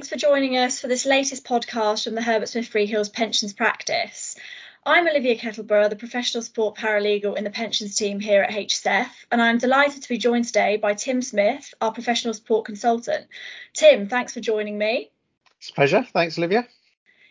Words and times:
thanks 0.00 0.08
for 0.08 0.16
joining 0.16 0.56
us 0.56 0.80
for 0.80 0.88
this 0.88 1.04
latest 1.04 1.44
podcast 1.44 2.04
from 2.04 2.14
the 2.14 2.22
Herbert 2.22 2.48
Smith 2.48 2.72
Freehills 2.72 3.12
Pensions 3.12 3.52
Practice. 3.52 4.34
I'm 4.86 5.06
Olivia 5.06 5.36
Kettleborough, 5.36 5.90
the 5.90 5.96
professional 5.96 6.42
support 6.42 6.78
paralegal 6.78 7.36
in 7.36 7.44
the 7.44 7.50
pensions 7.50 7.96
team 7.96 8.18
here 8.18 8.42
at 8.42 8.48
HSF, 8.48 9.10
and 9.30 9.42
I'm 9.42 9.58
delighted 9.58 10.02
to 10.02 10.08
be 10.08 10.16
joined 10.16 10.46
today 10.46 10.78
by 10.78 10.94
Tim 10.94 11.20
Smith, 11.20 11.74
our 11.82 11.92
professional 11.92 12.32
support 12.32 12.64
consultant. 12.64 13.26
Tim, 13.74 14.08
thanks 14.08 14.32
for 14.32 14.40
joining 14.40 14.78
me. 14.78 15.10
It's 15.58 15.68
a 15.68 15.74
pleasure. 15.74 16.06
Thanks, 16.14 16.38
Olivia. 16.38 16.66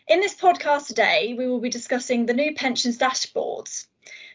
In 0.06 0.20
this 0.20 0.36
podcast 0.36 0.86
today, 0.86 1.34
we 1.36 1.48
will 1.48 1.60
be 1.60 1.70
discussing 1.70 2.26
the 2.26 2.34
new 2.34 2.54
pensions 2.54 2.98
dashboards. 2.98 3.88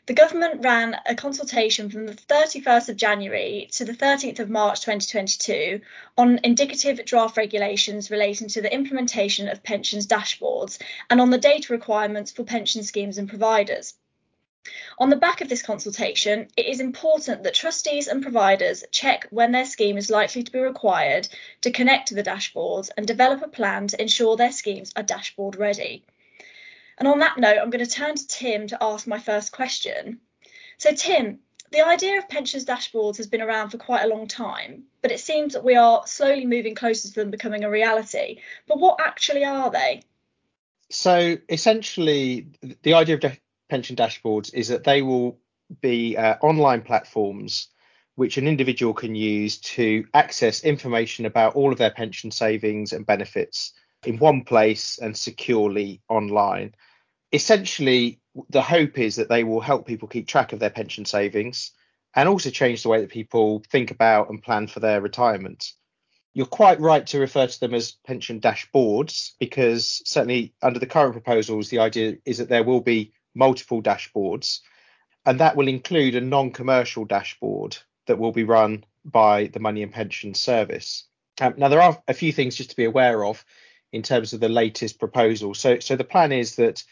The 0.07 0.13
government 0.13 0.63
ran 0.63 0.99
a 1.05 1.15
consultation 1.15 1.89
from 1.89 2.05
the 2.05 2.13
31st 2.13 2.89
of 2.89 2.95
January 2.95 3.67
to 3.71 3.85
the 3.85 3.93
13th 3.93 4.39
of 4.39 4.49
March 4.49 4.81
2022 4.81 5.81
on 6.17 6.39
indicative 6.43 7.03
draft 7.05 7.37
regulations 7.37 8.11
relating 8.11 8.47
to 8.49 8.61
the 8.61 8.73
implementation 8.73 9.49
of 9.49 9.63
pensions 9.63 10.05
dashboards 10.05 10.77
and 11.09 11.19
on 11.19 11.31
the 11.31 11.37
data 11.37 11.73
requirements 11.73 12.31
for 12.31 12.43
pension 12.43 12.83
schemes 12.83 13.17
and 13.17 13.27
providers. 13.27 13.95
On 14.97 15.09
the 15.11 15.15
back 15.15 15.41
of 15.41 15.49
this 15.49 15.61
consultation, 15.61 16.47
it 16.55 16.65
is 16.65 16.79
important 16.79 17.43
that 17.43 17.53
trustees 17.53 18.07
and 18.07 18.23
providers 18.23 18.83
check 18.91 19.27
when 19.29 19.51
their 19.51 19.65
scheme 19.65 19.97
is 19.97 20.09
likely 20.09 20.41
to 20.41 20.51
be 20.51 20.59
required 20.59 21.27
to 21.61 21.69
connect 21.69 22.07
to 22.07 22.15
the 22.15 22.23
dashboards 22.23 22.89
and 22.97 23.05
develop 23.05 23.43
a 23.43 23.47
plan 23.47 23.87
to 23.89 24.01
ensure 24.01 24.35
their 24.35 24.51
schemes 24.51 24.91
are 24.95 25.03
dashboard 25.03 25.55
ready. 25.55 26.03
And 26.97 27.07
on 27.07 27.19
that 27.19 27.37
note, 27.37 27.57
I'm 27.61 27.69
going 27.69 27.85
to 27.85 27.91
turn 27.91 28.15
to 28.15 28.27
Tim 28.27 28.67
to 28.67 28.77
ask 28.81 29.07
my 29.07 29.19
first 29.19 29.51
question. 29.51 30.19
So, 30.77 30.91
Tim, 30.93 31.39
the 31.71 31.85
idea 31.85 32.17
of 32.17 32.29
pensions 32.29 32.65
dashboards 32.65 33.17
has 33.17 33.27
been 33.27 33.41
around 33.41 33.69
for 33.69 33.77
quite 33.77 34.03
a 34.03 34.07
long 34.07 34.27
time, 34.27 34.83
but 35.01 35.11
it 35.11 35.19
seems 35.19 35.53
that 35.53 35.63
we 35.63 35.75
are 35.75 36.05
slowly 36.05 36.45
moving 36.45 36.75
closer 36.75 37.07
to 37.09 37.13
them 37.13 37.31
becoming 37.31 37.63
a 37.63 37.69
reality. 37.69 38.39
But 38.67 38.79
what 38.79 38.99
actually 38.99 39.43
are 39.43 39.69
they? 39.71 40.03
So, 40.89 41.37
essentially, 41.49 42.47
the 42.83 42.93
idea 42.93 43.15
of 43.15 43.39
pension 43.69 43.95
dashboards 43.95 44.53
is 44.53 44.67
that 44.69 44.83
they 44.83 45.01
will 45.01 45.39
be 45.81 46.15
uh, 46.15 46.35
online 46.41 46.81
platforms 46.81 47.69
which 48.15 48.37
an 48.37 48.47
individual 48.47 48.93
can 48.93 49.13
use 49.13 49.57
to 49.57 50.05
access 50.13 50.63
information 50.63 51.25
about 51.25 51.55
all 51.55 51.71
of 51.71 51.77
their 51.77 51.91
pension 51.91 52.31
savings 52.31 52.93
and 52.93 53.05
benefits 53.05 53.73
in 54.07 54.17
one 54.19 54.43
place 54.43 54.97
and 54.97 55.17
securely 55.17 56.01
online. 56.09 56.75
Essentially, 57.31 58.19
the 58.49 58.61
hope 58.61 58.97
is 58.97 59.15
that 59.15 59.29
they 59.29 59.43
will 59.43 59.61
help 59.61 59.87
people 59.87 60.07
keep 60.07 60.27
track 60.27 60.53
of 60.53 60.59
their 60.59 60.69
pension 60.69 61.05
savings 61.05 61.71
and 62.15 62.29
also 62.29 62.49
change 62.49 62.83
the 62.83 62.89
way 62.89 63.01
that 63.01 63.09
people 63.09 63.63
think 63.69 63.91
about 63.91 64.29
and 64.29 64.43
plan 64.43 64.67
for 64.67 64.79
their 64.79 65.01
retirement. 65.01 65.73
You're 66.33 66.45
quite 66.45 66.79
right 66.81 67.05
to 67.07 67.19
refer 67.19 67.47
to 67.47 67.59
them 67.59 67.73
as 67.73 67.93
pension 68.05 68.41
dashboards 68.41 69.31
because 69.39 70.01
certainly 70.05 70.53
under 70.61 70.79
the 70.79 70.85
current 70.85 71.13
proposals, 71.13 71.69
the 71.69 71.79
idea 71.79 72.17
is 72.25 72.37
that 72.39 72.49
there 72.49 72.63
will 72.63 72.81
be 72.81 73.13
multiple 73.33 73.81
dashboards 73.81 74.59
and 75.25 75.39
that 75.39 75.55
will 75.55 75.67
include 75.67 76.15
a 76.15 76.21
non-commercial 76.21 77.05
dashboard 77.05 77.77
that 78.07 78.19
will 78.19 78.31
be 78.31 78.43
run 78.43 78.83
by 79.03 79.47
the 79.47 79.59
Money 79.59 79.83
and 79.83 79.91
Pension 79.91 80.33
Service. 80.33 81.05
Um, 81.41 81.55
now, 81.57 81.67
there 81.67 81.81
are 81.81 82.01
a 82.07 82.13
few 82.13 82.31
things 82.31 82.55
just 82.55 82.71
to 82.71 82.75
be 82.75 82.85
aware 82.85 83.25
of 83.25 83.43
in 83.95 84.03
terms 84.03 84.33
of 84.33 84.41
the 84.41 84.49
latest 84.49 84.99
proposal. 84.99 85.53
So, 85.53 85.79
so 85.79 85.95
the 85.95 86.03
plan 86.03 86.31
is 86.31 86.57
that 86.57 86.83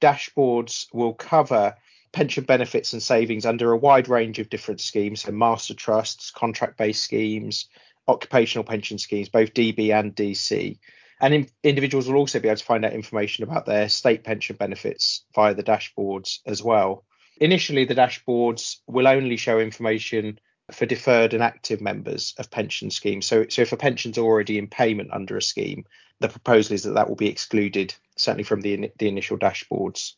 dashboards 0.00 0.86
will 0.92 1.14
cover 1.14 1.74
pension 2.12 2.44
benefits 2.44 2.92
and 2.92 3.02
savings 3.02 3.44
under 3.44 3.72
a 3.72 3.76
wide 3.76 4.08
range 4.08 4.38
of 4.38 4.48
different 4.48 4.80
schemes, 4.80 5.22
so 5.22 5.32
master 5.32 5.74
trusts, 5.74 6.30
contract-based 6.30 7.02
schemes, 7.02 7.68
occupational 8.06 8.64
pension 8.64 8.98
schemes, 8.98 9.28
both 9.28 9.52
DB 9.52 9.92
and 9.92 10.14
DC. 10.14 10.78
And 11.20 11.34
in, 11.34 11.48
individuals 11.64 12.06
will 12.06 12.16
also 12.16 12.38
be 12.38 12.48
able 12.48 12.58
to 12.58 12.64
find 12.64 12.84
out 12.84 12.92
information 12.92 13.42
about 13.42 13.66
their 13.66 13.88
state 13.88 14.22
pension 14.22 14.56
benefits 14.56 15.24
via 15.34 15.54
the 15.54 15.62
dashboards 15.64 16.38
as 16.46 16.62
well. 16.62 17.04
Initially, 17.40 17.84
the 17.84 17.96
dashboards 17.96 18.76
will 18.86 19.08
only 19.08 19.36
show 19.36 19.58
information 19.58 20.38
for 20.70 20.86
deferred 20.86 21.34
and 21.34 21.42
active 21.42 21.80
members 21.80 22.34
of 22.38 22.50
pension 22.50 22.90
schemes. 22.90 23.26
So, 23.26 23.46
so 23.48 23.62
if 23.62 23.72
a 23.72 23.76
pension's 23.76 24.18
already 24.18 24.56
in 24.56 24.68
payment 24.68 25.10
under 25.12 25.36
a 25.36 25.42
scheme, 25.42 25.84
the 26.20 26.28
proposal 26.28 26.74
is 26.74 26.84
that 26.84 26.94
that 26.94 27.08
will 27.08 27.16
be 27.16 27.28
excluded, 27.28 27.94
certainly 28.16 28.44
from 28.44 28.60
the, 28.60 28.92
the 28.98 29.08
initial 29.08 29.38
dashboards. 29.38 30.12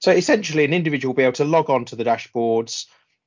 So 0.00 0.12
essentially, 0.12 0.64
an 0.64 0.72
individual 0.72 1.12
will 1.12 1.18
be 1.18 1.24
able 1.24 1.32
to 1.34 1.44
log 1.44 1.70
on 1.70 1.84
to 1.86 1.96
the 1.96 2.04
dashboards, 2.04 2.86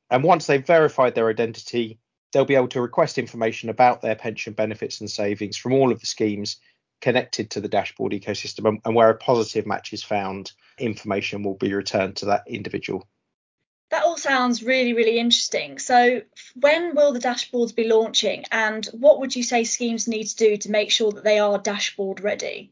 and 0.09 0.23
once 0.23 0.45
they've 0.45 0.65
verified 0.65 1.15
their 1.15 1.29
identity, 1.29 1.99
they'll 2.31 2.45
be 2.45 2.55
able 2.55 2.67
to 2.69 2.81
request 2.81 3.17
information 3.17 3.69
about 3.69 4.01
their 4.01 4.15
pension 4.15 4.53
benefits 4.53 5.01
and 5.01 5.09
savings 5.09 5.57
from 5.57 5.73
all 5.73 5.91
of 5.91 5.99
the 5.99 6.05
schemes 6.05 6.57
connected 7.01 7.49
to 7.49 7.59
the 7.59 7.67
dashboard 7.67 8.13
ecosystem. 8.13 8.67
And, 8.67 8.79
and 8.85 8.95
where 8.95 9.09
a 9.09 9.17
positive 9.17 9.65
match 9.65 9.91
is 9.91 10.03
found, 10.03 10.51
information 10.77 11.43
will 11.43 11.55
be 11.55 11.73
returned 11.73 12.17
to 12.17 12.25
that 12.27 12.43
individual. 12.47 13.07
That 13.91 14.03
all 14.03 14.17
sounds 14.17 14.63
really, 14.63 14.93
really 14.93 15.19
interesting. 15.19 15.77
So, 15.77 16.21
when 16.55 16.95
will 16.95 17.11
the 17.11 17.19
dashboards 17.19 17.75
be 17.75 17.89
launching, 17.89 18.45
and 18.49 18.85
what 18.87 19.19
would 19.19 19.35
you 19.35 19.43
say 19.43 19.65
schemes 19.65 20.07
need 20.07 20.23
to 20.25 20.35
do 20.37 20.57
to 20.57 20.71
make 20.71 20.91
sure 20.91 21.11
that 21.11 21.25
they 21.25 21.39
are 21.39 21.57
dashboard 21.57 22.21
ready? 22.21 22.71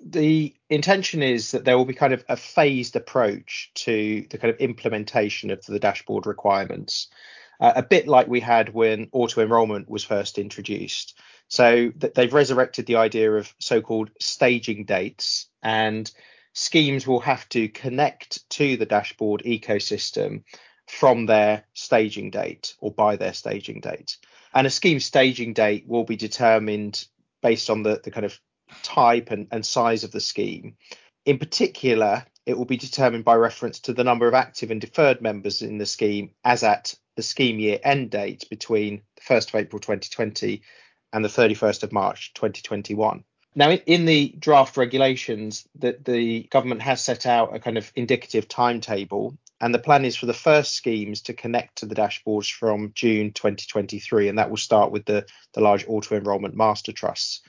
The 0.00 0.54
intention 0.70 1.24
is 1.24 1.50
that 1.50 1.64
there 1.64 1.76
will 1.76 1.84
be 1.84 1.94
kind 1.94 2.12
of 2.12 2.24
a 2.28 2.36
phased 2.36 2.94
approach 2.94 3.72
to 3.74 4.26
the 4.30 4.38
kind 4.38 4.54
of 4.54 4.60
implementation 4.60 5.50
of 5.50 5.64
the 5.66 5.80
dashboard 5.80 6.24
requirements, 6.26 7.08
uh, 7.60 7.72
a 7.74 7.82
bit 7.82 8.06
like 8.06 8.28
we 8.28 8.40
had 8.40 8.72
when 8.72 9.08
auto 9.10 9.42
enrolment 9.42 9.88
was 9.90 10.04
first 10.04 10.38
introduced. 10.38 11.18
So, 11.48 11.90
they've 12.14 12.32
resurrected 12.32 12.86
the 12.86 12.96
idea 12.96 13.32
of 13.32 13.52
so 13.58 13.80
called 13.80 14.10
staging 14.20 14.84
dates 14.84 15.48
and 15.64 16.08
schemes 16.52 17.06
will 17.06 17.20
have 17.20 17.48
to 17.50 17.68
connect 17.68 18.48
to 18.50 18.76
the 18.76 18.86
dashboard 18.86 19.42
ecosystem 19.44 20.42
from 20.86 21.26
their 21.26 21.64
staging 21.74 22.30
date 22.30 22.74
or 22.80 22.90
by 22.90 23.16
their 23.16 23.34
staging 23.34 23.80
date. 23.80 24.16
And 24.54 24.66
a 24.66 24.70
scheme 24.70 25.00
staging 25.00 25.52
date 25.52 25.86
will 25.86 26.04
be 26.04 26.16
determined 26.16 27.06
based 27.42 27.70
on 27.70 27.82
the, 27.82 28.00
the 28.02 28.10
kind 28.10 28.26
of 28.26 28.38
type 28.82 29.30
and, 29.30 29.46
and 29.50 29.64
size 29.64 30.04
of 30.04 30.12
the 30.12 30.20
scheme. 30.20 30.76
In 31.24 31.38
particular, 31.38 32.24
it 32.46 32.56
will 32.56 32.64
be 32.64 32.78
determined 32.78 33.24
by 33.24 33.34
reference 33.34 33.80
to 33.80 33.92
the 33.92 34.04
number 34.04 34.26
of 34.26 34.34
active 34.34 34.70
and 34.70 34.80
deferred 34.80 35.20
members 35.20 35.60
in 35.60 35.76
the 35.76 35.86
scheme 35.86 36.30
as 36.44 36.64
at 36.64 36.94
the 37.16 37.22
scheme 37.22 37.58
year 37.58 37.78
end 37.82 38.10
date 38.10 38.44
between 38.48 39.02
the 39.16 39.22
1st 39.22 39.48
of 39.48 39.54
April 39.56 39.80
2020 39.80 40.62
and 41.12 41.24
the 41.24 41.28
31st 41.28 41.82
of 41.82 41.92
March 41.92 42.32
2021. 42.34 43.24
Now, 43.58 43.72
in 43.72 44.04
the 44.04 44.28
draft 44.38 44.76
regulations, 44.76 45.66
that 45.80 46.04
the 46.04 46.44
government 46.44 46.80
has 46.82 47.02
set 47.02 47.26
out 47.26 47.56
a 47.56 47.58
kind 47.58 47.76
of 47.76 47.90
indicative 47.96 48.46
timetable, 48.46 49.36
and 49.60 49.74
the 49.74 49.80
plan 49.80 50.04
is 50.04 50.14
for 50.14 50.26
the 50.26 50.32
first 50.32 50.76
schemes 50.76 51.22
to 51.22 51.34
connect 51.34 51.78
to 51.78 51.86
the 51.86 51.96
dashboards 51.96 52.48
from 52.52 52.92
June 52.94 53.32
2023, 53.32 54.28
and 54.28 54.38
that 54.38 54.48
will 54.48 54.58
start 54.58 54.92
with 54.92 55.06
the, 55.06 55.26
the 55.54 55.60
large 55.60 55.84
auto 55.88 56.16
enrolment 56.16 56.54
master 56.54 56.92
trusts. 56.92 57.40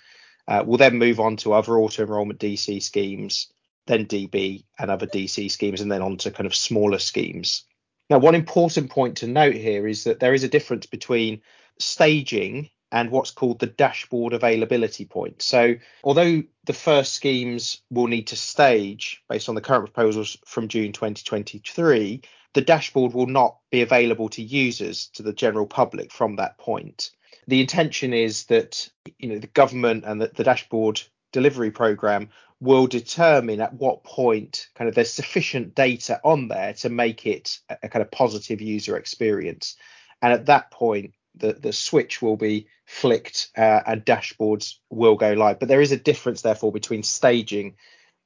Uh, 0.47 0.63
we'll 0.65 0.79
then 0.79 0.97
move 0.97 1.19
on 1.19 1.37
to 1.37 1.53
other 1.53 1.77
auto 1.77 2.01
enrolment 2.01 2.39
DC 2.39 2.81
schemes, 2.81 3.53
then 3.85 4.07
DB 4.07 4.63
and 4.79 4.89
other 4.89 5.05
DC 5.05 5.51
schemes, 5.51 5.79
and 5.79 5.91
then 5.91 6.01
on 6.01 6.17
to 6.17 6.31
kind 6.31 6.47
of 6.47 6.55
smaller 6.55 6.97
schemes. 6.97 7.65
Now, 8.09 8.17
one 8.17 8.33
important 8.33 8.89
point 8.89 9.17
to 9.17 9.27
note 9.27 9.53
here 9.53 9.87
is 9.87 10.05
that 10.05 10.19
there 10.19 10.33
is 10.33 10.43
a 10.43 10.49
difference 10.49 10.87
between 10.87 11.43
staging 11.77 12.71
and 12.91 13.11
what's 13.11 13.31
called 13.31 13.59
the 13.59 13.67
dashboard 13.67 14.33
availability 14.33 15.05
point. 15.05 15.41
So, 15.41 15.75
although 16.03 16.43
the 16.65 16.73
first 16.73 17.13
schemes 17.13 17.81
will 17.89 18.07
need 18.07 18.27
to 18.27 18.35
stage 18.35 19.23
based 19.29 19.49
on 19.49 19.55
the 19.55 19.61
current 19.61 19.85
proposals 19.85 20.37
from 20.45 20.67
June 20.67 20.91
2023, 20.91 22.21
the 22.53 22.61
dashboard 22.61 23.13
will 23.13 23.27
not 23.27 23.57
be 23.71 23.81
available 23.81 24.29
to 24.29 24.41
users, 24.41 25.07
to 25.13 25.23
the 25.23 25.33
general 25.33 25.67
public 25.67 26.11
from 26.11 26.37
that 26.37 26.57
point. 26.57 27.11
The 27.47 27.61
intention 27.61 28.13
is 28.13 28.45
that 28.45 28.89
you 29.17 29.29
know 29.29 29.39
the 29.39 29.47
government 29.47 30.03
and 30.05 30.21
the, 30.21 30.31
the 30.33 30.43
dashboard 30.43 31.01
delivery 31.31 31.71
program 31.71 32.29
will 32.59 32.87
determine 32.87 33.61
at 33.61 33.73
what 33.73 34.03
point 34.03 34.67
kind 34.75 34.89
of 34.89 34.95
there's 34.95 35.13
sufficient 35.13 35.75
data 35.75 36.19
on 36.23 36.47
there 36.47 36.73
to 36.73 36.89
make 36.89 37.25
it 37.25 37.59
a, 37.69 37.77
a 37.83 37.89
kind 37.89 38.01
of 38.01 38.11
positive 38.11 38.61
user 38.61 38.97
experience. 38.97 39.75
And 40.21 40.33
at 40.33 40.47
that 40.47 40.71
point, 40.71 41.13
the, 41.35 41.53
the 41.53 41.73
switch 41.73 42.21
will 42.21 42.37
be 42.37 42.67
flicked 42.85 43.49
uh, 43.57 43.81
and 43.85 44.05
dashboards 44.05 44.75
will 44.89 45.15
go 45.15 45.33
live. 45.33 45.59
But 45.59 45.67
there 45.67 45.81
is 45.81 45.91
a 45.91 45.97
difference, 45.97 46.41
therefore, 46.41 46.71
between 46.71 47.03
staging 47.03 47.75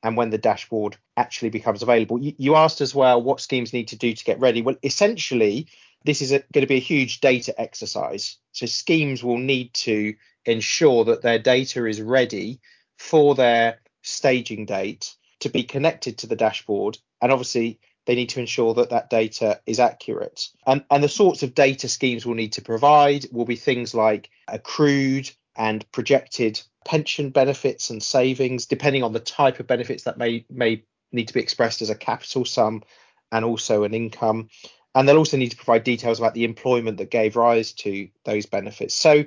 and 0.04 0.18
when 0.18 0.30
the 0.30 0.38
dashboard 0.38 0.98
actually 1.16 1.50
becomes 1.50 1.82
available. 1.82 2.22
You, 2.22 2.34
you 2.38 2.56
asked 2.56 2.82
as 2.82 2.94
well 2.94 3.22
what 3.22 3.42
schemes 3.42 3.74
need 3.74 3.90
to 3.90 3.98
do 3.98 4.14
to 4.14 4.24
get 4.24 4.40
ready. 4.40 4.62
Well, 4.62 4.76
essentially, 4.84 5.68
this 6.04 6.22
is 6.22 6.32
going 6.32 6.62
to 6.62 6.68
be 6.68 6.76
a 6.76 6.80
huge 6.80 7.22
data 7.22 7.60
exercise. 7.60 8.38
So 8.52 8.66
schemes 8.66 9.24
will 9.24 9.38
need 9.38 9.74
to 9.76 10.14
ensure 10.46 11.06
that 11.06 11.22
their 11.22 11.40
data 11.40 11.86
is 11.86 12.02
ready 12.02 12.60
for 12.98 13.36
their 13.36 13.80
staging 14.02 14.66
date 14.66 15.16
to 15.40 15.50
be 15.50 15.64
connected 15.64 16.18
to 16.20 16.28
the 16.28 16.36
dashboard. 16.36 16.98
And 17.22 17.32
obviously, 17.32 17.80
they 18.06 18.16
need 18.16 18.30
to 18.30 18.40
ensure 18.40 18.74
that 18.74 18.90
that 18.90 19.10
data 19.10 19.60
is 19.66 19.80
accurate. 19.80 20.50
And, 20.68 20.84
and 20.92 21.04
the 21.04 21.10
sorts 21.10 21.44
of 21.44 21.56
data 21.56 21.88
schemes 21.88 22.26
will 22.26 22.36
need 22.36 22.54
to 22.54 22.62
provide 22.62 23.26
will 23.32 23.46
be 23.46 23.56
things 23.56 23.94
like 23.94 24.30
accrued 24.48 25.32
and 25.56 25.90
projected 25.92 26.62
pension 26.86 27.30
benefits 27.30 27.90
and 27.90 28.02
savings, 28.02 28.66
depending 28.66 29.04
on 29.04 29.14
the 29.14 29.20
type 29.20 29.60
of 29.60 29.68
benefits 29.68 30.04
that 30.04 30.18
may 30.18 30.46
may 30.50 30.84
need 31.12 31.28
to 31.28 31.34
be 31.34 31.40
expressed 31.40 31.82
as 31.82 31.90
a 31.90 31.96
capital 31.96 32.44
sum 32.44 32.84
and 33.32 33.46
also 33.46 33.84
an 33.84 33.94
income. 33.94 34.50
And 34.96 35.08
they'll 35.08 35.18
also 35.18 35.38
need 35.38 35.52
to 35.52 35.58
provide 35.58 35.84
details 35.84 36.20
about 36.20 36.34
the 36.34 36.44
employment 36.44 36.98
that 36.98 37.10
gave 37.10 37.36
rise 37.36 37.72
to 37.74 38.10
those 38.26 38.46
benefits. 38.46 38.94
So 38.94 39.26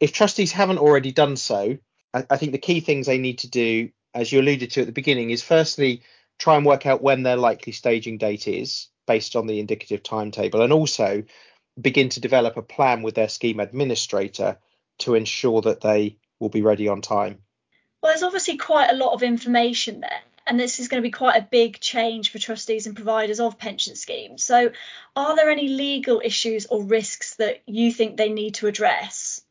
if 0.00 0.12
trustees 0.12 0.52
haven't 0.52 0.78
already 0.78 1.12
done 1.12 1.36
so, 1.36 1.78
I, 2.12 2.26
I 2.28 2.36
think 2.36 2.52
the 2.52 2.58
key 2.58 2.80
things 2.80 3.06
they 3.06 3.18
need 3.18 3.38
to 3.38 3.50
do, 3.50 3.90
as 4.14 4.32
you 4.32 4.40
alluded 4.40 4.72
to 4.72 4.80
at 4.80 4.86
the 4.86 4.92
beginning, 4.92 5.30
is 5.30 5.42
firstly 5.42 6.02
try 6.38 6.56
and 6.56 6.66
work 6.66 6.86
out 6.86 7.02
when 7.02 7.22
their 7.22 7.36
likely 7.36 7.72
staging 7.72 8.18
date 8.18 8.48
is 8.48 8.88
based 9.06 9.36
on 9.36 9.46
the 9.46 9.60
indicative 9.60 10.02
timetable 10.02 10.62
and 10.62 10.72
also 10.72 11.22
begin 11.80 12.08
to 12.10 12.20
develop 12.20 12.56
a 12.56 12.62
plan 12.62 13.02
with 13.02 13.14
their 13.14 13.28
scheme 13.28 13.60
administrator 13.60 14.58
to 14.98 15.14
ensure 15.14 15.60
that 15.62 15.80
they 15.80 16.16
will 16.38 16.48
be 16.48 16.62
ready 16.62 16.88
on 16.88 17.00
time. 17.00 17.38
Well, 18.02 18.12
there's 18.12 18.22
obviously 18.22 18.56
quite 18.56 18.90
a 18.90 18.96
lot 18.96 19.12
of 19.12 19.22
information 19.22 20.00
there, 20.00 20.20
and 20.46 20.58
this 20.58 20.80
is 20.80 20.88
going 20.88 21.02
to 21.02 21.06
be 21.06 21.12
quite 21.12 21.40
a 21.40 21.48
big 21.50 21.80
change 21.80 22.30
for 22.30 22.38
trustees 22.38 22.86
and 22.86 22.96
providers 22.96 23.40
of 23.40 23.58
pension 23.58 23.96
schemes. 23.96 24.42
So, 24.42 24.70
are 25.14 25.36
there 25.36 25.50
any 25.50 25.68
legal 25.68 26.22
issues 26.24 26.66
or 26.66 26.82
risks 26.82 27.36
that 27.36 27.62
you 27.66 27.92
think 27.92 28.16
they 28.16 28.30
need 28.30 28.54
to 28.54 28.66
address? 28.66 29.42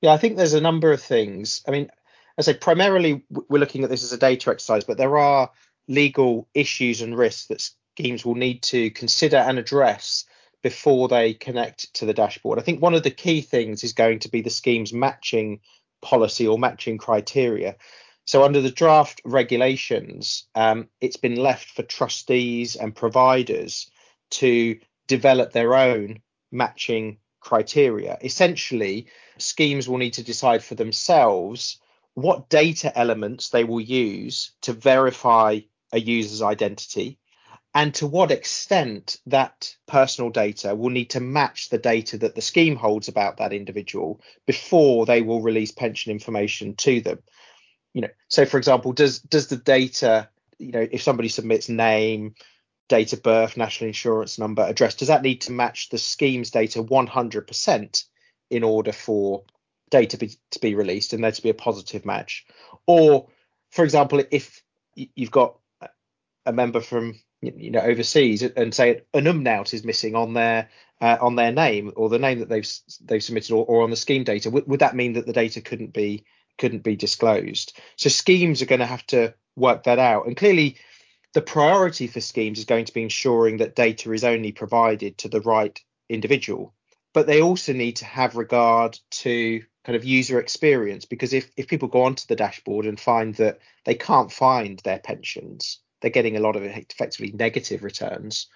Yeah, 0.00 0.12
I 0.12 0.18
think 0.18 0.36
there's 0.36 0.54
a 0.54 0.60
number 0.60 0.92
of 0.92 1.02
things. 1.02 1.62
I 1.66 1.70
mean, 1.70 1.90
as 2.38 2.48
I 2.48 2.52
say 2.52 2.58
primarily 2.58 3.24
we're 3.30 3.58
looking 3.58 3.84
at 3.84 3.90
this 3.90 4.02
as 4.02 4.12
a 4.12 4.18
data 4.18 4.50
exercise, 4.50 4.84
but 4.84 4.96
there 4.96 5.16
are 5.18 5.50
legal 5.88 6.48
issues 6.54 7.00
and 7.00 7.16
risks 7.16 7.46
that 7.46 7.68
schemes 7.96 8.24
will 8.24 8.34
need 8.34 8.62
to 8.62 8.90
consider 8.90 9.36
and 9.36 9.58
address 9.58 10.24
before 10.62 11.08
they 11.08 11.34
connect 11.34 11.92
to 11.94 12.06
the 12.06 12.14
dashboard. 12.14 12.58
I 12.58 12.62
think 12.62 12.80
one 12.80 12.94
of 12.94 13.02
the 13.02 13.10
key 13.10 13.40
things 13.40 13.82
is 13.82 13.92
going 13.92 14.20
to 14.20 14.28
be 14.28 14.42
the 14.42 14.50
scheme's 14.50 14.92
matching 14.92 15.60
policy 16.00 16.46
or 16.46 16.58
matching 16.58 16.98
criteria. 16.98 17.76
So, 18.24 18.44
under 18.44 18.60
the 18.60 18.70
draft 18.70 19.20
regulations, 19.24 20.44
um, 20.54 20.88
it's 21.00 21.16
been 21.16 21.36
left 21.36 21.70
for 21.70 21.82
trustees 21.82 22.76
and 22.76 22.94
providers 22.94 23.90
to 24.30 24.78
develop 25.08 25.52
their 25.52 25.74
own 25.74 26.22
matching 26.52 27.18
criteria. 27.40 28.18
Essentially, 28.22 29.08
schemes 29.38 29.88
will 29.88 29.98
need 29.98 30.14
to 30.14 30.22
decide 30.22 30.62
for 30.62 30.76
themselves 30.76 31.80
what 32.14 32.48
data 32.48 32.96
elements 32.96 33.48
they 33.48 33.64
will 33.64 33.80
use 33.80 34.52
to 34.60 34.72
verify 34.72 35.58
a 35.92 36.00
user's 36.00 36.42
identity 36.42 37.18
and 37.74 37.94
to 37.94 38.06
what 38.06 38.30
extent 38.30 39.18
that 39.26 39.74
personal 39.86 40.30
data 40.30 40.74
will 40.74 40.90
need 40.90 41.10
to 41.10 41.20
match 41.20 41.70
the 41.70 41.78
data 41.78 42.18
that 42.18 42.34
the 42.34 42.42
scheme 42.42 42.76
holds 42.76 43.08
about 43.08 43.38
that 43.38 43.52
individual 43.52 44.20
before 44.46 45.06
they 45.06 45.22
will 45.22 45.40
release 45.40 45.72
pension 45.72 46.12
information 46.12 46.74
to 46.76 47.00
them. 47.00 47.18
You 47.94 48.02
know 48.02 48.08
so 48.28 48.44
for 48.46 48.58
example 48.58 48.92
does 48.92 49.20
does 49.20 49.48
the 49.48 49.56
data 49.56 50.28
you 50.58 50.72
know 50.72 50.86
if 50.90 51.02
somebody 51.02 51.28
submits 51.28 51.68
name 51.68 52.34
date 52.88 53.12
of 53.12 53.22
birth 53.22 53.56
national 53.56 53.88
insurance 53.88 54.38
number 54.38 54.62
address 54.62 54.94
does 54.94 55.08
that 55.08 55.22
need 55.22 55.42
to 55.42 55.52
match 55.52 55.88
the 55.90 55.98
scheme's 55.98 56.50
data 56.50 56.82
100% 56.82 58.04
in 58.50 58.62
order 58.62 58.92
for 58.92 59.44
data 59.90 60.16
be, 60.16 60.30
to 60.50 60.58
be 60.58 60.74
released 60.74 61.12
and 61.12 61.22
there 61.22 61.32
to 61.32 61.42
be 61.42 61.50
a 61.50 61.54
positive 61.54 62.04
match? 62.04 62.46
Or 62.86 63.28
for 63.70 63.84
example 63.84 64.22
if 64.30 64.62
you've 64.94 65.30
got 65.30 65.56
a 66.46 66.52
member 66.52 66.80
from 66.80 67.18
you 67.42 67.70
know 67.70 67.80
overseas 67.80 68.42
and 68.42 68.74
say 68.74 69.02
an 69.12 69.26
umlaut 69.26 69.74
is 69.74 69.84
missing 69.84 70.14
on 70.14 70.34
their 70.34 70.68
uh, 71.00 71.18
on 71.20 71.34
their 71.34 71.52
name 71.52 71.92
or 71.96 72.08
the 72.08 72.18
name 72.18 72.38
that 72.38 72.48
they've 72.48 72.68
they've 73.04 73.24
submitted 73.24 73.52
or, 73.52 73.64
or 73.64 73.82
on 73.82 73.90
the 73.90 73.96
scheme 73.96 74.22
data 74.24 74.50
would, 74.50 74.66
would 74.68 74.80
that 74.80 74.94
mean 74.94 75.14
that 75.14 75.26
the 75.26 75.32
data 75.32 75.60
couldn't 75.60 75.92
be 75.92 76.24
couldn't 76.58 76.84
be 76.84 76.96
disclosed? 76.96 77.76
So 77.96 78.08
schemes 78.08 78.62
are 78.62 78.66
going 78.66 78.80
to 78.80 78.86
have 78.86 79.06
to 79.08 79.34
work 79.56 79.84
that 79.84 79.98
out. 79.98 80.26
And 80.26 80.36
clearly 80.36 80.76
the 81.34 81.42
priority 81.42 82.06
for 82.06 82.20
schemes 82.20 82.58
is 82.58 82.66
going 82.66 82.84
to 82.84 82.94
be 82.94 83.02
ensuring 83.02 83.56
that 83.56 83.74
data 83.74 84.12
is 84.12 84.22
only 84.22 84.52
provided 84.52 85.18
to 85.18 85.28
the 85.28 85.40
right 85.40 85.78
individual. 86.08 86.74
But 87.14 87.26
they 87.26 87.42
also 87.42 87.72
need 87.72 87.96
to 87.96 88.04
have 88.04 88.36
regard 88.36 88.98
to 89.10 89.62
kind 89.84 89.96
of 89.96 90.04
user 90.04 90.38
experience 90.38 91.04
because 91.04 91.32
if, 91.32 91.50
if 91.56 91.66
people 91.66 91.88
go 91.88 92.04
onto 92.04 92.26
the 92.26 92.36
dashboard 92.36 92.86
and 92.86 92.98
find 92.98 93.34
that 93.34 93.58
they 93.84 93.94
can't 93.94 94.30
find 94.30 94.78
their 94.80 95.00
pensions 95.00 95.81
they're 96.02 96.10
getting 96.10 96.36
a 96.36 96.40
lot 96.40 96.56
of 96.56 96.64
effectively 96.64 97.32
negative 97.32 97.82
returns, 97.82 98.48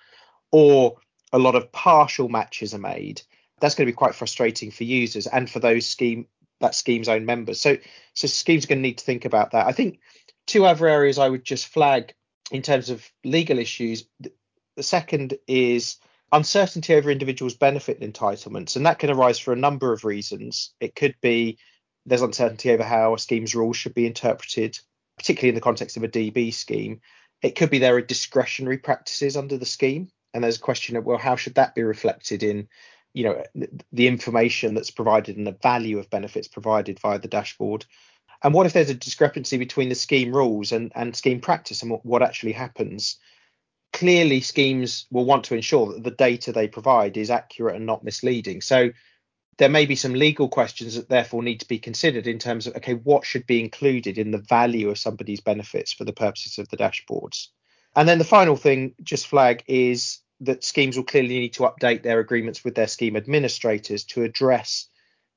or 0.53 0.97
a 1.33 1.39
lot 1.39 1.55
of 1.55 1.73
partial 1.73 2.29
matches 2.29 2.75
are 2.75 2.79
made. 2.79 3.23
That's 3.61 3.75
going 3.75 3.87
to 3.87 3.93
be 3.93 3.97
quite 3.97 4.15
frustrating 4.15 4.71
for 4.71 4.85
users 4.85 5.27
and 5.27 5.49
for 5.49 5.61
those 5.61 5.87
scheme 5.87 6.27
that 6.61 6.75
scheme's 6.75 7.09
own 7.09 7.25
members. 7.25 7.61
So 7.61 7.77
so 8.15 8.27
schemes 8.27 8.65
are 8.65 8.69
going 8.69 8.79
to 8.79 8.89
need 8.89 8.99
to 8.99 9.05
think 9.05 9.25
about 9.25 9.53
that. 9.53 9.67
I 9.67 9.73
think 9.73 10.01
two 10.47 10.67
other 10.67 10.87
areas 10.87 11.19
I 11.19 11.29
would 11.29 11.45
just 11.45 11.69
flag 11.69 12.15
in 12.51 12.63
terms 12.63 12.91
of 12.91 13.05
legal 13.25 13.59
issues. 13.59 14.05
The 14.21 14.83
second 14.83 15.39
is 15.47 15.97
uncertainty 16.33 16.95
over 16.95 17.11
individuals' 17.11 17.55
benefit 17.55 18.01
entitlements, 18.01 18.77
and 18.77 18.87
that 18.87 18.99
can 18.99 19.11
arise 19.11 19.39
for 19.39 19.53
a 19.53 19.57
number 19.57 19.93
of 19.93 20.05
reasons. 20.05 20.75
It 20.81 20.95
could 20.95 21.15
be 21.21 21.59
there's 22.05 22.23
uncertainty 22.23 22.71
over 22.71 22.85
how 22.85 23.15
a 23.15 23.19
scheme's 23.19 23.55
rules 23.55 23.77
should 23.77 23.95
be 23.95 24.07
interpreted, 24.07 24.79
particularly 25.17 25.51
in 25.51 25.55
the 25.55 25.61
context 25.61 25.97
of 25.97 26.05
a 26.05 26.09
DB 26.09 26.53
scheme. 26.53 27.01
It 27.43 27.57
could 27.57 27.71
be 27.71 27.79
there 27.79 27.97
are 27.97 28.01
discretionary 28.01 28.79
practices 28.79 29.37
under 29.37 29.59
the 29.59 29.67
scheme, 29.67 30.09
and 30.33 30.43
there's 30.43 30.57
a 30.57 30.61
question 30.61 30.97
of 30.97 31.05
well, 31.05 31.19
how 31.19 31.37
should 31.37 31.55
that 31.55 31.75
be 31.75 31.83
reflected 31.83 32.43
in, 32.43 32.69
you 33.15 33.25
know, 33.25 33.43
the 33.93 34.07
information 34.07 34.75
that's 34.75 34.91
provided 34.91 35.37
and 35.37 35.47
the 35.47 35.57
value 35.63 35.99
of 35.99 36.11
benefits 36.11 36.49
provided 36.49 36.99
via 37.01 37.19
the 37.19 37.29
dashboard. 37.29 37.85
And 38.43 38.53
what 38.53 38.67
if 38.67 38.73
there's 38.73 38.91
a 38.91 38.95
discrepancy 38.95 39.57
between 39.57 39.89
the 39.89 39.95
scheme 39.95 40.35
rules 40.35 40.73
and, 40.73 40.93
and 40.95 41.17
scheme 41.17 41.41
practice 41.41 41.83
and 41.83 41.91
what, 41.91 42.05
what 42.05 42.23
actually 42.23 42.53
happens? 42.53 43.17
Clearly, 43.93 44.41
schemes 44.41 45.07
will 45.11 45.25
want 45.25 45.45
to 45.45 45.55
ensure 45.55 45.93
that 45.93 46.05
the 46.05 46.11
data 46.11 46.53
they 46.53 46.69
provide 46.69 47.17
is 47.17 47.31
accurate 47.31 47.77
and 47.77 47.87
not 47.87 48.05
misleading. 48.05 48.61
So 48.61 48.91
there 49.59 49.69
may 49.69 49.87
be 49.87 49.97
some 49.97 50.13
legal 50.13 50.49
questions 50.49 50.97
that 50.97 51.09
therefore 51.09 51.43
need 51.43 51.61
to 51.61 51.69
be 51.69 51.79
considered 51.79 52.27
in 52.27 52.39
terms 52.39 52.67
of 52.67 52.77
okay 52.77 52.95
what 52.95 53.25
should 53.25 53.47
be 53.47 53.61
included 53.61 54.19
in 54.19 54.31
the 54.31 54.39
value 54.39 54.91
of 54.91 54.99
somebody's 54.99 55.41
benefits 55.41 55.93
for 55.93 56.05
the 56.05 56.13
purposes 56.13 56.59
of 56.59 56.69
the 56.69 56.77
dashboards? 56.77 57.49
And 57.95 58.09
then 58.09 58.19
the 58.19 58.25
final 58.25 58.57
thing 58.57 58.95
just 59.03 59.27
flag 59.27 59.65
is 59.67 60.19
that 60.41 60.65
schemes 60.65 60.97
will 60.97 61.05
clearly 61.05 61.39
need 61.39 61.55
to 61.55 61.63
update 61.63 62.03
their 62.03 62.21
agreements 62.21 62.63
with 62.63 62.75
their 62.75 62.87
scheme 62.87 63.17
administrators 63.17 64.05
to 64.05 64.23
address 64.23 64.87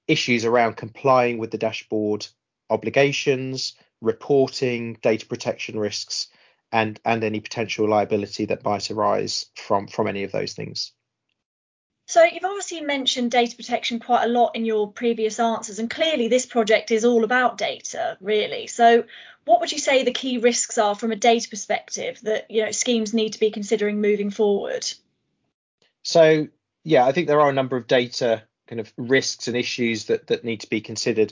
issues 0.07 0.43
around 0.43 0.75
complying 0.75 1.37
with 1.37 1.51
the 1.51 1.57
dashboard 1.57 2.27
obligations 2.69 3.75
reporting 4.01 4.97
data 5.01 5.25
protection 5.25 5.79
risks 5.79 6.27
and 6.71 6.99
and 7.05 7.23
any 7.23 7.39
potential 7.39 7.87
liability 7.87 8.45
that 8.45 8.63
might 8.63 8.91
arise 8.91 9.45
from 9.55 9.87
from 9.87 10.07
any 10.07 10.23
of 10.23 10.31
those 10.31 10.53
things 10.53 10.91
so 12.09 12.23
you've 12.23 12.43
obviously 12.43 12.81
mentioned 12.81 13.29
data 13.29 13.55
protection 13.55 13.99
quite 13.99 14.23
a 14.23 14.27
lot 14.27 14.55
in 14.55 14.65
your 14.65 14.91
previous 14.91 15.39
answers, 15.39 15.77
and 15.77 15.91
clearly 15.91 16.27
this 16.27 16.47
project 16.47 16.89
is 16.89 17.05
all 17.05 17.23
about 17.23 17.59
data, 17.59 18.17
really. 18.19 18.65
So 18.65 19.03
what 19.45 19.59
would 19.59 19.71
you 19.71 19.77
say 19.77 20.03
the 20.03 20.11
key 20.11 20.39
risks 20.39 20.79
are 20.79 20.95
from 20.95 21.11
a 21.11 21.15
data 21.15 21.47
perspective 21.47 22.19
that 22.23 22.49
you 22.49 22.65
know 22.65 22.71
schemes 22.71 23.13
need 23.13 23.33
to 23.33 23.39
be 23.39 23.51
considering 23.51 24.01
moving 24.01 24.31
forward? 24.31 24.91
So 26.01 26.47
yeah, 26.83 27.05
I 27.05 27.11
think 27.11 27.27
there 27.27 27.41
are 27.41 27.49
a 27.51 27.53
number 27.53 27.77
of 27.77 27.85
data 27.85 28.41
kind 28.67 28.79
of 28.79 28.91
risks 28.97 29.47
and 29.47 29.55
issues 29.55 30.05
that 30.05 30.25
that 30.27 30.43
need 30.43 30.61
to 30.61 30.69
be 30.69 30.81
considered 30.81 31.31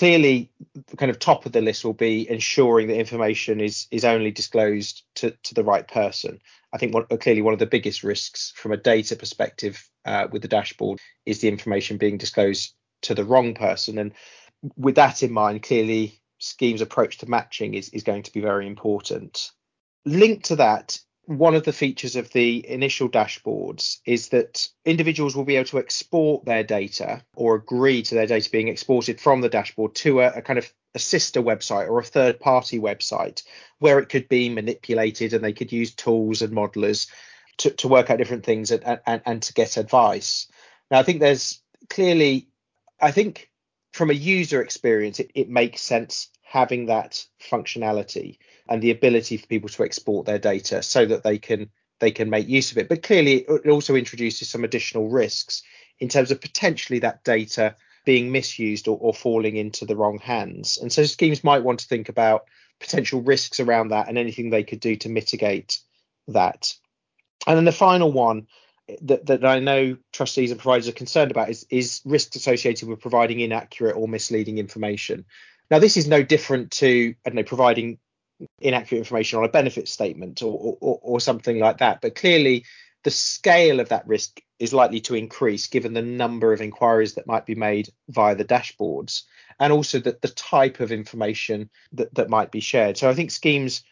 clearly 0.00 0.50
kind 0.96 1.10
of 1.10 1.18
top 1.18 1.44
of 1.44 1.52
the 1.52 1.60
list 1.60 1.84
will 1.84 1.92
be 1.92 2.26
ensuring 2.30 2.88
that 2.88 2.96
information 2.96 3.60
is 3.60 3.86
is 3.90 4.02
only 4.02 4.30
disclosed 4.30 5.02
to, 5.14 5.30
to 5.42 5.52
the 5.52 5.62
right 5.62 5.86
person. 5.86 6.40
I 6.72 6.78
think 6.78 6.94
what, 6.94 7.10
clearly 7.20 7.42
one 7.42 7.52
of 7.52 7.58
the 7.58 7.66
biggest 7.66 8.02
risks 8.02 8.50
from 8.56 8.72
a 8.72 8.78
data 8.78 9.14
perspective 9.14 9.86
uh, 10.06 10.26
with 10.32 10.40
the 10.40 10.48
dashboard 10.48 11.00
is 11.26 11.42
the 11.42 11.48
information 11.48 11.98
being 11.98 12.16
disclosed 12.16 12.72
to 13.02 13.14
the 13.14 13.26
wrong 13.26 13.52
person. 13.52 13.98
And 13.98 14.12
with 14.74 14.94
that 14.94 15.22
in 15.22 15.32
mind, 15.32 15.64
clearly 15.64 16.18
schemes 16.38 16.80
approach 16.80 17.18
to 17.18 17.28
matching 17.28 17.74
is, 17.74 17.90
is 17.90 18.02
going 18.02 18.22
to 18.22 18.32
be 18.32 18.40
very 18.40 18.66
important. 18.66 19.50
Linked 20.06 20.46
to 20.46 20.56
that 20.56 20.98
one 21.30 21.54
of 21.54 21.62
the 21.62 21.72
features 21.72 22.16
of 22.16 22.28
the 22.32 22.68
initial 22.68 23.08
dashboards 23.08 23.98
is 24.04 24.30
that 24.30 24.68
individuals 24.84 25.36
will 25.36 25.44
be 25.44 25.54
able 25.54 25.68
to 25.68 25.78
export 25.78 26.44
their 26.44 26.64
data 26.64 27.22
or 27.36 27.54
agree 27.54 28.02
to 28.02 28.16
their 28.16 28.26
data 28.26 28.50
being 28.50 28.66
exported 28.66 29.20
from 29.20 29.40
the 29.40 29.48
dashboard 29.48 29.94
to 29.94 30.22
a, 30.22 30.26
a 30.30 30.42
kind 30.42 30.58
of 30.58 30.72
a 30.96 30.98
sister 30.98 31.40
website 31.40 31.88
or 31.88 32.00
a 32.00 32.04
third 32.04 32.40
party 32.40 32.80
website 32.80 33.44
where 33.78 34.00
it 34.00 34.08
could 34.08 34.28
be 34.28 34.48
manipulated 34.48 35.32
and 35.32 35.44
they 35.44 35.52
could 35.52 35.70
use 35.70 35.94
tools 35.94 36.42
and 36.42 36.52
modelers 36.52 37.06
to, 37.58 37.70
to 37.70 37.86
work 37.86 38.10
out 38.10 38.18
different 38.18 38.44
things 38.44 38.72
and, 38.72 38.98
and, 39.06 39.22
and 39.24 39.42
to 39.42 39.52
get 39.52 39.76
advice. 39.76 40.48
Now, 40.90 40.98
I 40.98 41.04
think 41.04 41.20
there's 41.20 41.62
clearly, 41.88 42.48
I 43.00 43.12
think 43.12 43.52
from 43.92 44.10
a 44.10 44.14
user 44.14 44.60
experience, 44.60 45.20
it, 45.20 45.30
it 45.36 45.48
makes 45.48 45.80
sense 45.80 46.28
having 46.50 46.86
that 46.86 47.24
functionality 47.40 48.36
and 48.68 48.82
the 48.82 48.90
ability 48.90 49.36
for 49.36 49.46
people 49.46 49.68
to 49.68 49.84
export 49.84 50.26
their 50.26 50.40
data 50.40 50.82
so 50.82 51.06
that 51.06 51.22
they 51.22 51.38
can 51.38 51.70
they 52.00 52.10
can 52.10 52.28
make 52.28 52.48
use 52.48 52.72
of 52.72 52.78
it. 52.78 52.88
But 52.88 53.04
clearly, 53.04 53.44
it 53.48 53.68
also 53.68 53.94
introduces 53.94 54.50
some 54.50 54.64
additional 54.64 55.08
risks 55.08 55.62
in 56.00 56.08
terms 56.08 56.32
of 56.32 56.40
potentially 56.40 56.98
that 57.00 57.22
data 57.22 57.76
being 58.04 58.32
misused 58.32 58.88
or, 58.88 58.98
or 59.00 59.14
falling 59.14 59.56
into 59.58 59.84
the 59.84 59.94
wrong 59.94 60.18
hands. 60.18 60.76
And 60.76 60.92
so 60.92 61.04
schemes 61.04 61.44
might 61.44 61.62
want 61.62 61.80
to 61.80 61.86
think 61.86 62.08
about 62.08 62.46
potential 62.80 63.22
risks 63.22 63.60
around 63.60 63.90
that 63.90 64.08
and 64.08 64.18
anything 64.18 64.50
they 64.50 64.64
could 64.64 64.80
do 64.80 64.96
to 64.96 65.08
mitigate 65.08 65.78
that. 66.26 66.74
And 67.46 67.56
then 67.56 67.64
the 67.64 67.70
final 67.70 68.10
one 68.10 68.48
that, 69.02 69.26
that 69.26 69.44
I 69.44 69.60
know 69.60 69.96
trustees 70.12 70.50
and 70.50 70.58
providers 70.58 70.88
are 70.88 70.92
concerned 70.92 71.30
about 71.30 71.50
is, 71.50 71.64
is 71.70 72.00
risks 72.04 72.34
associated 72.34 72.88
with 72.88 73.00
providing 73.00 73.38
inaccurate 73.38 73.94
or 73.94 74.08
misleading 74.08 74.58
information. 74.58 75.26
Now, 75.70 75.78
this 75.78 75.96
is 75.96 76.08
no 76.08 76.22
different 76.22 76.70
to, 76.72 77.14
I 77.24 77.30
don't 77.30 77.36
know, 77.36 77.42
providing 77.44 77.98
inaccurate 78.60 78.98
information 78.98 79.38
on 79.38 79.44
a 79.44 79.48
benefit 79.48 79.88
statement 79.88 80.42
or, 80.42 80.76
or, 80.80 80.98
or 81.02 81.20
something 81.20 81.58
like 81.58 81.78
that. 81.78 82.00
But 82.00 82.14
clearly, 82.14 82.64
the 83.04 83.10
scale 83.10 83.80
of 83.80 83.88
that 83.90 84.06
risk 84.06 84.40
is 84.58 84.74
likely 84.74 85.00
to 85.00 85.14
increase 85.14 85.68
given 85.68 85.94
the 85.94 86.02
number 86.02 86.52
of 86.52 86.60
inquiries 86.60 87.14
that 87.14 87.26
might 87.26 87.46
be 87.46 87.54
made 87.54 87.88
via 88.08 88.34
the 88.34 88.44
dashboards 88.44 89.22
and 89.58 89.72
also 89.72 89.98
the, 89.98 90.18
the 90.20 90.28
type 90.28 90.80
of 90.80 90.92
information 90.92 91.70
that, 91.92 92.14
that 92.14 92.28
might 92.28 92.50
be 92.50 92.60
shared. 92.60 92.96
So 92.96 93.08
I 93.08 93.14
think 93.14 93.30
schemes 93.30 93.82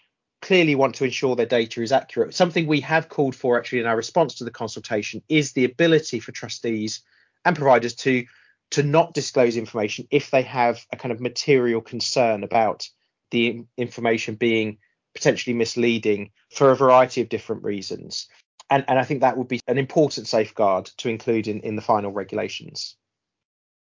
clearly 0.42 0.74
want 0.74 0.94
to 0.96 1.04
ensure 1.04 1.36
their 1.36 1.46
data 1.46 1.82
is 1.82 1.92
accurate. 1.92 2.34
Something 2.34 2.66
we 2.66 2.80
have 2.80 3.08
called 3.08 3.34
for 3.34 3.58
actually 3.58 3.80
in 3.80 3.86
our 3.86 3.96
response 3.96 4.34
to 4.36 4.44
the 4.44 4.50
consultation 4.50 5.22
is 5.28 5.52
the 5.52 5.64
ability 5.64 6.20
for 6.20 6.32
trustees 6.32 7.02
and 7.44 7.56
providers 7.56 7.94
to 7.94 8.24
to 8.70 8.82
not 8.82 9.14
disclose 9.14 9.56
information 9.56 10.06
if 10.10 10.30
they 10.30 10.42
have 10.42 10.84
a 10.92 10.96
kind 10.96 11.12
of 11.12 11.20
material 11.20 11.80
concern 11.80 12.44
about 12.44 12.88
the 13.30 13.64
information 13.76 14.34
being 14.34 14.78
potentially 15.14 15.54
misleading 15.54 16.30
for 16.50 16.70
a 16.70 16.76
variety 16.76 17.20
of 17.20 17.28
different 17.28 17.64
reasons. 17.64 18.28
And, 18.70 18.84
and 18.88 18.98
I 18.98 19.04
think 19.04 19.20
that 19.20 19.36
would 19.36 19.48
be 19.48 19.60
an 19.66 19.78
important 19.78 20.28
safeguard 20.28 20.86
to 20.98 21.08
include 21.08 21.48
in, 21.48 21.60
in 21.60 21.76
the 21.76 21.82
final 21.82 22.12
regulations. 22.12 22.96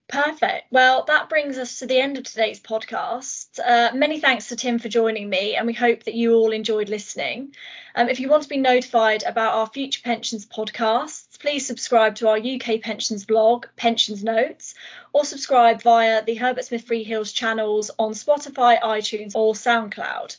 Perfect. 0.09 0.67
Well, 0.71 1.05
that 1.07 1.31
brings 1.31 1.57
us 1.57 1.79
to 1.79 1.87
the 1.87 1.99
end 1.99 2.19
of 2.19 2.25
today's 2.25 2.61
podcast. 2.61 3.59
Uh, 3.65 3.91
many 3.95 4.21
thanks 4.21 4.49
to 4.49 4.57
Tim 4.57 4.79
for 4.79 4.89
joining 4.89 5.31
me, 5.31 5.57
and 5.57 5.67
we 5.67 5.73
hope 5.73 6.03
that 6.05 6.15
you 6.15 6.35
all 6.35 6.53
enjoyed 6.53 6.91
listening. 6.91 7.55
Um, 7.95 8.11
if 8.11 8.21
you 8.21 8.29
want 8.29 8.43
to 8.43 8.49
be 8.49 8.59
notified 8.59 9.23
about 9.23 9.55
our 9.55 9.67
future 9.67 10.03
pensions 10.05 10.45
podcasts, 10.45 11.24
please 11.45 11.67
subscribe 11.67 12.15
to 12.15 12.27
our 12.27 12.39
UK 12.39 12.81
Pensions 12.81 13.27
blog, 13.27 13.67
Pensions 13.77 14.25
Notes, 14.25 14.75
or 15.13 15.27
subscribe 15.27 15.83
via 15.83 16.25
the 16.25 16.37
Herbert 16.37 16.65
Smith 16.65 16.87
Freehills 16.87 17.35
channels 17.35 17.91
on 17.99 18.13
Spotify, 18.13 18.81
iTunes, 18.81 19.35
or 19.35 19.53
SoundCloud. 19.53 20.39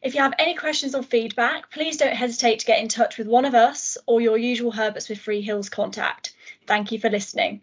If 0.00 0.14
you 0.14 0.22
have 0.22 0.32
any 0.38 0.54
questions 0.54 0.94
or 0.94 1.02
feedback, 1.02 1.70
please 1.70 1.98
don't 1.98 2.16
hesitate 2.16 2.60
to 2.60 2.66
get 2.66 2.80
in 2.80 2.88
touch 2.88 3.18
with 3.18 3.26
one 3.26 3.44
of 3.44 3.54
us 3.54 3.98
or 4.06 4.22
your 4.22 4.38
usual 4.38 4.70
Herbert 4.70 5.02
Smith 5.02 5.22
Freehills 5.22 5.70
contact. 5.70 6.34
Thank 6.66 6.92
you 6.92 6.98
for 6.98 7.10
listening. 7.10 7.62